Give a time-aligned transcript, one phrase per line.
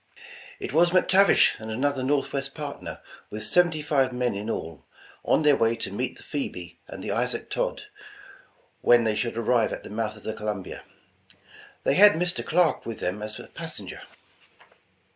[0.59, 4.83] It" was McTavish and another Northwest partner, with seventy five men in all,
[5.23, 7.83] on their way to meet the Phoebe and the Isaac Todd,
[8.81, 10.81] when they should arrive at the mouth of the Columbia.
[11.83, 12.43] They had Mr.
[12.43, 14.01] Clarke with them as a passenger.